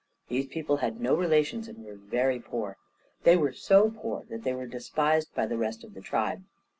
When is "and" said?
1.67-1.85